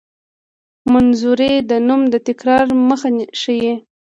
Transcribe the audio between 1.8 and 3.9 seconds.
نوم د تکرار مخه ښيي.